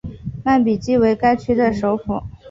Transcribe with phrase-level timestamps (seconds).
[0.43, 2.23] 曼比季为该区的首府。